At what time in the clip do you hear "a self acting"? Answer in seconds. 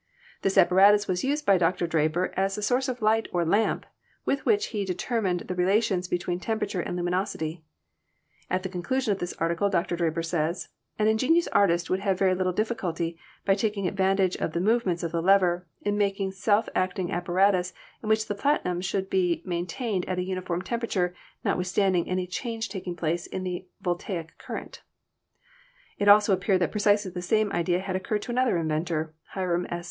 16.29-17.11